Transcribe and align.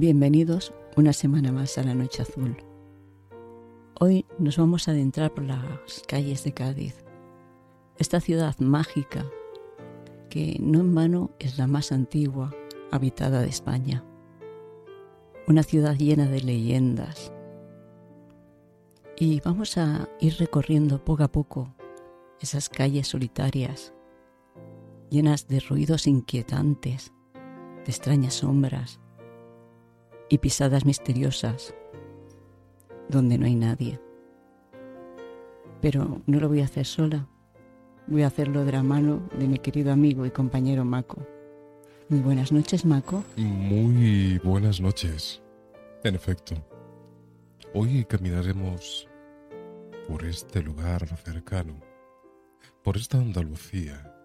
Bienvenidos 0.00 0.72
una 0.96 1.12
semana 1.12 1.52
más 1.52 1.76
a 1.76 1.82
la 1.82 1.94
Noche 1.94 2.22
Azul. 2.22 2.56
Hoy 4.00 4.24
nos 4.38 4.56
vamos 4.56 4.88
a 4.88 4.92
adentrar 4.92 5.34
por 5.34 5.44
las 5.44 6.02
calles 6.08 6.42
de 6.42 6.54
Cádiz, 6.54 7.04
esta 7.98 8.18
ciudad 8.18 8.58
mágica 8.60 9.26
que 10.30 10.56
no 10.58 10.80
en 10.80 10.94
vano 10.94 11.32
es 11.38 11.58
la 11.58 11.66
más 11.66 11.92
antigua 11.92 12.50
habitada 12.90 13.42
de 13.42 13.48
España. 13.48 14.02
Una 15.46 15.62
ciudad 15.62 15.94
llena 15.98 16.28
de 16.28 16.40
leyendas. 16.40 17.30
Y 19.18 19.40
vamos 19.40 19.76
a 19.76 20.08
ir 20.18 20.34
recorriendo 20.38 21.04
poco 21.04 21.24
a 21.24 21.28
poco 21.30 21.74
esas 22.40 22.70
calles 22.70 23.06
solitarias, 23.06 23.92
llenas 25.10 25.46
de 25.46 25.60
ruidos 25.60 26.06
inquietantes, 26.06 27.12
de 27.84 27.90
extrañas 27.90 28.32
sombras 28.32 28.98
y 30.30 30.38
pisadas 30.38 30.86
misteriosas 30.86 31.74
donde 33.10 33.36
no 33.36 33.44
hay 33.44 33.56
nadie. 33.56 34.00
Pero 35.82 36.22
no 36.26 36.40
lo 36.40 36.48
voy 36.48 36.60
a 36.60 36.64
hacer 36.64 36.86
sola, 36.86 37.28
voy 38.06 38.22
a 38.22 38.28
hacerlo 38.28 38.64
de 38.64 38.72
la 38.72 38.82
mano 38.82 39.28
de 39.38 39.48
mi 39.48 39.58
querido 39.58 39.92
amigo 39.92 40.24
y 40.24 40.30
compañero 40.30 40.84
Mako. 40.84 41.26
Muy 42.08 42.20
buenas 42.20 42.52
noches, 42.52 42.84
Mako. 42.84 43.24
Muy 43.36 44.38
buenas 44.38 44.80
noches. 44.80 45.42
En 46.04 46.14
efecto, 46.14 46.54
hoy 47.74 48.04
caminaremos 48.04 49.08
por 50.08 50.24
este 50.24 50.62
lugar 50.62 51.06
cercano, 51.18 51.74
por 52.82 52.96
esta 52.96 53.18
Andalucía 53.18 54.16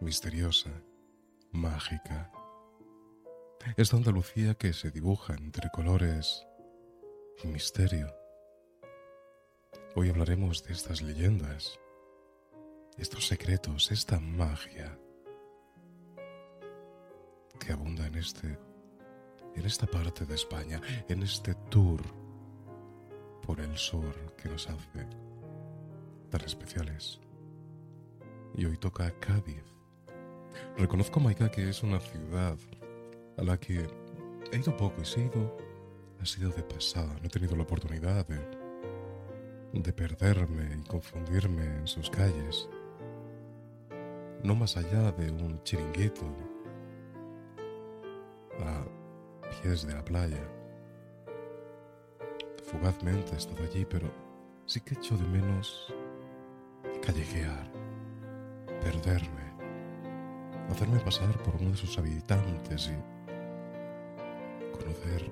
misteriosa, 0.00 0.70
mágica, 1.52 2.30
esta 3.76 3.96
Andalucía 3.96 4.54
que 4.54 4.72
se 4.72 4.90
dibuja 4.90 5.34
entre 5.34 5.70
colores 5.70 6.46
y 7.42 7.48
misterio. 7.48 8.14
Hoy 9.94 10.10
hablaremos 10.10 10.62
de 10.64 10.72
estas 10.72 11.02
leyendas, 11.02 11.78
estos 12.98 13.26
secretos, 13.26 13.90
esta 13.90 14.18
magia 14.20 14.98
que 17.58 17.72
abunda 17.72 18.06
en 18.06 18.14
este 18.16 18.58
en 19.54 19.64
esta 19.64 19.86
parte 19.86 20.26
de 20.26 20.34
España, 20.34 20.80
en 21.08 21.22
este 21.22 21.54
tour 21.70 22.02
por 23.42 23.60
el 23.60 23.76
sur 23.76 24.34
que 24.36 24.50
nos 24.50 24.68
hace 24.68 25.06
tan 26.30 26.42
especiales. 26.44 27.20
Y 28.54 28.66
hoy 28.66 28.76
toca 28.76 29.10
Cádiz. 29.18 29.64
Reconozco, 30.76 31.20
Maika, 31.20 31.50
que 31.50 31.68
es 31.70 31.82
una 31.82 32.00
ciudad 32.00 32.58
a 33.36 33.42
la 33.42 33.58
que 33.58 33.86
he 34.52 34.56
ido 34.56 34.76
poco 34.76 35.02
y 35.02 35.04
si 35.04 35.20
he 35.20 35.24
ido, 35.24 35.56
ha 36.20 36.26
sido 36.26 36.50
de 36.50 36.62
pasada. 36.62 37.14
No 37.20 37.26
he 37.26 37.28
tenido 37.28 37.56
la 37.56 37.62
oportunidad 37.62 38.26
de, 38.26 38.38
de 39.72 39.92
perderme 39.92 40.76
y 40.76 40.88
confundirme 40.88 41.64
en 41.64 41.86
sus 41.86 42.10
calles. 42.10 42.68
No 44.42 44.54
más 44.54 44.76
allá 44.76 45.12
de 45.12 45.30
un 45.30 45.62
chiringuito 45.62 46.24
a 48.60 48.84
pies 49.62 49.86
de 49.86 49.94
la 49.94 50.04
playa. 50.04 50.42
Fugazmente 52.64 53.32
he 53.32 53.36
estado 53.36 53.62
allí, 53.62 53.84
pero 53.84 54.10
sí 54.66 54.80
que 54.80 54.94
echo 54.94 55.16
de 55.16 55.24
menos 55.24 55.92
callejear, 57.04 57.70
perderme, 58.80 59.52
hacerme 60.70 60.98
pasar 61.00 61.30
por 61.42 61.54
uno 61.56 61.70
de 61.70 61.76
sus 61.76 61.96
habitantes 61.98 62.88
y 62.88 63.15
conocer 64.76 65.30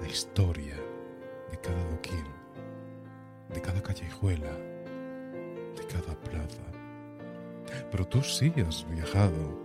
la 0.00 0.08
historia 0.08 0.76
de 1.50 1.58
cada 1.58 1.84
doquín, 1.90 2.24
de 3.52 3.60
cada 3.60 3.82
callejuela, 3.82 4.50
de 5.76 5.86
cada 5.88 6.14
plaza. 6.20 6.62
Pero 7.90 8.06
tú 8.06 8.22
sí 8.22 8.52
has 8.66 8.86
viajado. 8.90 9.60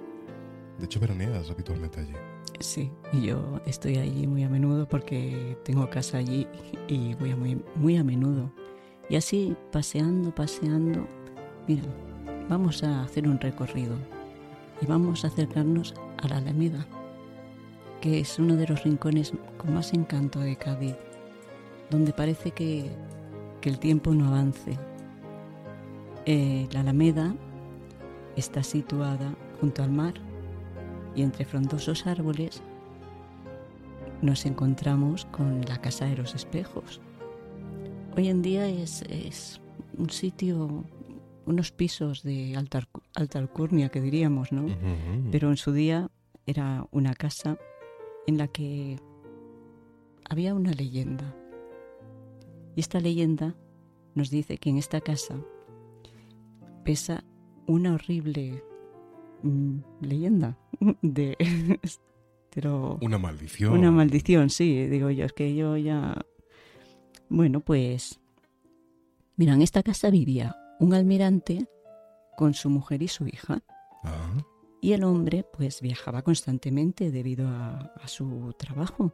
De 0.78 0.86
hecho, 0.86 1.00
veraneas 1.00 1.50
habitualmente 1.50 2.02
allí. 2.02 2.14
Sí, 2.60 2.92
yo 3.14 3.60
estoy 3.66 3.98
allí 3.98 4.26
muy 4.26 4.44
a 4.44 4.50
menudo 4.50 4.88
porque 4.88 5.58
tengo 5.64 5.90
casa 5.90 6.18
allí 6.18 6.48
y 6.88 7.14
voy 7.16 7.32
a 7.32 7.36
muy, 7.36 7.64
muy 7.76 7.98
a 7.98 8.04
menudo. 8.04 8.52
Y 9.10 9.16
así, 9.16 9.56
paseando, 9.72 10.34
paseando, 10.34 11.08
mira, 11.68 11.84
vamos 12.50 12.84
a 12.84 13.04
hacer 13.04 13.28
un 13.28 13.40
recorrido 13.40 13.96
y 14.82 14.86
vamos 14.86 15.24
a 15.24 15.28
acercarnos 15.28 15.94
a 16.18 16.28
la 16.28 16.38
Alameda 16.38 16.86
que 18.02 18.20
es 18.20 18.40
uno 18.40 18.56
de 18.56 18.68
los 18.68 18.84
rincones 18.84 19.34
con 19.58 19.74
más 19.74 19.94
encanto 19.94 20.40
de 20.40 20.56
Cádiz, 20.56 20.96
donde 21.90 22.14
parece 22.14 22.52
que, 22.52 22.92
el 23.64 23.80
tiempo 23.80 24.14
no 24.14 24.28
avance. 24.28 24.80
Eh, 26.26 26.70
la 26.72 26.80
Alameda 26.80 27.36
está 28.38 28.64
situada 28.64 29.36
junto 29.60 29.84
al 29.84 29.92
mar 29.92 30.14
y 31.18 31.22
entre 31.22 31.44
frondosos 31.44 32.08
árboles 32.08 32.62
nos 34.22 34.46
encontramos 34.46 35.26
con 35.26 35.66
la 35.68 35.82
Casa 35.82 36.06
de 36.06 36.16
los 36.16 36.34
Espejos. 36.34 37.02
Hoy 38.16 38.30
en 38.30 38.42
día 38.42 38.70
es, 38.70 39.60
un 39.98 40.10
sitio, 40.10 40.86
unos 41.46 41.74
pisos 41.74 42.24
de 42.24 42.56
alta, 42.56 42.88
alta 43.16 43.40
alcurnia 43.40 43.90
que 43.90 44.00
diríamos, 44.00 44.54
¿no? 44.54 44.66
Pero 45.30 45.50
en 45.50 45.58
su 45.58 45.74
día 45.74 46.10
era 46.46 46.88
una 46.92 47.14
casa 47.14 47.58
en 48.28 48.38
la 48.38 48.48
que 48.48 49.00
había 50.30 50.54
una 50.54 50.72
leyenda. 50.72 51.36
Y 52.76 52.82
esta 52.82 53.00
leyenda 53.00 53.56
nos 54.14 54.30
dice 54.30 54.58
que 54.58 54.70
en 54.70 54.78
esta 54.78 55.02
casa 55.02 55.36
pesa 56.84 57.24
una 57.66 57.96
horrible 57.96 58.64
mm, 59.44 59.80
leyenda 60.02 60.58
de 61.02 61.36
pero 62.54 62.98
una 63.02 63.18
maldición. 63.18 63.74
Una 63.74 63.92
maldición, 63.92 64.50
sí, 64.50 64.88
digo 64.88 65.10
yo, 65.10 65.26
es 65.26 65.34
que 65.34 65.56
yo 65.56 65.78
ya 65.78 66.26
bueno, 67.30 67.60
pues 67.60 68.20
mira, 69.36 69.54
en 69.54 69.62
esta 69.62 69.84
casa 69.84 70.10
vivía 70.10 70.56
un 70.80 70.94
almirante 70.94 71.68
con 72.38 72.54
su 72.54 72.70
mujer 72.70 73.02
y 73.02 73.08
su 73.08 73.28
hija. 73.28 73.62
Ah, 74.04 74.34
Y 74.82 74.94
el 74.94 75.04
hombre 75.04 75.44
pues 75.44 75.82
viajaba 75.82 76.22
constantemente 76.22 77.12
debido 77.12 77.48
a, 77.48 77.92
su 78.06 78.54
trabajo. 78.58 79.14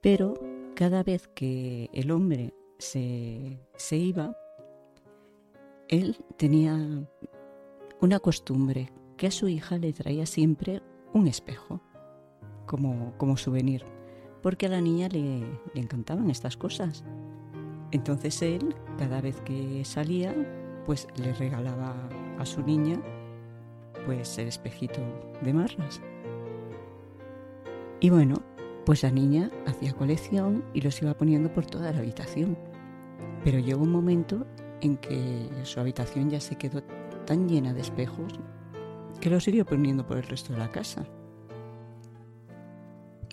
Pero 0.00 0.34
cada 0.74 1.02
vez 1.02 1.28
que 1.28 1.90
el 1.92 2.10
hombre 2.10 2.54
se, 2.78 3.58
se 3.76 3.96
iba, 3.96 4.36
él 5.88 6.16
tenía 6.36 6.76
una 8.00 8.20
costumbre 8.20 8.92
que 9.16 9.26
a 9.26 9.30
su 9.30 9.48
hija 9.48 9.78
le 9.78 9.92
traía 9.92 10.26
siempre 10.26 10.82
un 11.12 11.26
espejo 11.26 11.80
como, 12.66 13.14
como 13.18 13.36
souvenir, 13.36 13.84
porque 14.42 14.66
a 14.66 14.70
la 14.70 14.80
niña 14.80 15.08
le, 15.08 15.40
le 15.74 15.80
encantaban 15.80 16.30
estas 16.30 16.56
cosas. 16.56 17.04
Entonces 17.90 18.42
él, 18.42 18.74
cada 18.98 19.20
vez 19.20 19.40
que 19.42 19.84
salía, 19.84 20.34
pues 20.84 21.08
le 21.16 21.32
regalaba 21.32 21.94
a 22.38 22.46
su 22.46 22.62
niña 22.62 23.00
pues 24.06 24.38
el 24.38 24.48
espejito 24.48 25.00
de 25.42 25.52
marras. 25.52 26.00
Y 28.00 28.10
bueno, 28.10 28.42
pues 28.84 29.02
la 29.02 29.10
niña 29.10 29.50
hacía 29.66 29.94
colección 29.94 30.64
y 30.74 30.80
los 30.80 31.00
iba 31.00 31.14
poniendo 31.14 31.52
por 31.52 31.64
toda 31.66 31.92
la 31.92 31.98
habitación. 31.98 32.58
Pero 33.42 33.58
llegó 33.58 33.82
un 33.82 33.92
momento 33.92 34.46
en 34.80 34.96
que 34.96 35.48
su 35.62 35.80
habitación 35.80 36.30
ya 36.30 36.40
se 36.40 36.56
quedó 36.56 36.82
tan 37.24 37.48
llena 37.48 37.72
de 37.72 37.80
espejos 37.80 38.38
que 39.20 39.30
los 39.30 39.44
siguió 39.44 39.64
poniendo 39.64 40.06
por 40.06 40.18
el 40.18 40.24
resto 40.24 40.52
de 40.52 40.58
la 40.58 40.70
casa. 40.70 41.06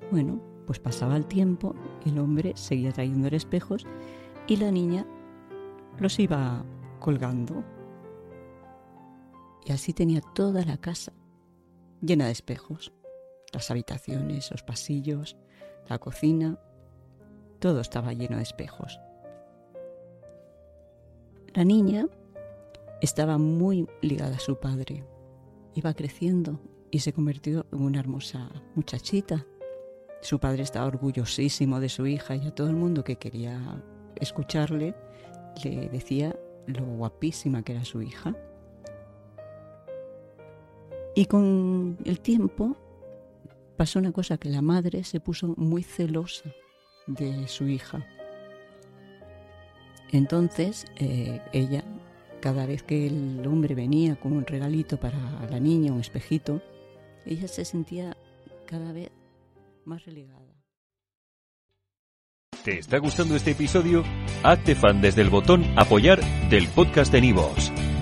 Bueno, 0.09 0.41
pues 0.65 0.79
pasaba 0.79 1.18
el 1.18 1.25
tiempo, 1.25 1.75
el 2.06 2.18
hombre 2.19 2.53
seguía 2.56 2.91
trayendo 2.91 3.27
espejos 3.27 3.85
y 4.47 4.57
la 4.57 4.71
niña 4.71 5.06
los 6.00 6.19
iba 6.19 6.63
colgando. 7.00 7.63
Y 9.65 9.71
así 9.71 9.93
tenía 9.93 10.21
toda 10.21 10.65
la 10.65 10.77
casa 10.77 11.13
llena 12.01 12.25
de 12.25 12.31
espejos. 12.31 12.91
Las 13.53 13.69
habitaciones, 13.69 14.49
los 14.51 14.63
pasillos, 14.63 15.37
la 15.89 15.99
cocina, 15.99 16.57
todo 17.59 17.81
estaba 17.81 18.13
lleno 18.13 18.37
de 18.37 18.43
espejos. 18.43 18.99
La 21.53 21.63
niña 21.63 22.07
estaba 23.01 23.37
muy 23.37 23.87
ligada 24.01 24.37
a 24.37 24.39
su 24.39 24.57
padre. 24.59 25.03
Iba 25.75 25.93
creciendo 25.93 26.59
y 26.91 26.99
se 26.99 27.13
convirtió 27.13 27.65
en 27.71 27.81
una 27.81 27.99
hermosa 27.99 28.49
muchachita. 28.75 29.45
Su 30.21 30.39
padre 30.39 30.63
estaba 30.63 30.85
orgullosísimo 30.85 31.79
de 31.79 31.89
su 31.89 32.05
hija 32.07 32.35
y 32.35 32.47
a 32.47 32.55
todo 32.55 32.67
el 32.67 32.75
mundo 32.75 33.03
que 33.03 33.17
quería 33.17 33.83
escucharle 34.15 34.95
le 35.63 35.89
decía 35.89 36.35
lo 36.67 36.85
guapísima 36.85 37.63
que 37.63 37.73
era 37.73 37.85
su 37.85 38.01
hija. 38.01 38.35
Y 41.15 41.25
con 41.25 41.97
el 42.05 42.21
tiempo 42.21 42.77
pasó 43.77 43.99
una 43.99 44.11
cosa 44.11 44.37
que 44.37 44.49
la 44.49 44.61
madre 44.61 45.03
se 45.03 45.19
puso 45.19 45.53
muy 45.57 45.83
celosa 45.83 46.51
de 47.07 47.47
su 47.47 47.67
hija. 47.67 48.05
Entonces 50.11 50.85
eh, 50.97 51.41
ella, 51.51 51.83
cada 52.41 52.65
vez 52.65 52.83
que 52.83 53.07
el 53.07 53.45
hombre 53.45 53.75
venía 53.75 54.15
con 54.15 54.33
un 54.33 54.45
regalito 54.45 54.97
para 54.99 55.47
la 55.49 55.59
niña, 55.59 55.93
un 55.93 56.01
espejito, 56.01 56.61
ella 57.25 57.47
se 57.47 57.65
sentía 57.65 58.15
cada 58.65 58.93
vez 58.93 59.11
más 59.85 60.05
relegada. 60.05 60.39
¿Te 62.63 62.77
está 62.77 62.99
gustando 62.99 63.35
este 63.35 63.51
episodio? 63.51 64.03
Hazte 64.43 64.75
fan 64.75 65.01
desde 65.01 65.23
el 65.23 65.29
botón 65.29 65.65
Apoyar 65.77 66.21
del 66.49 66.67
podcast 66.67 67.11
de 67.11 67.21
Nivos. 67.21 67.71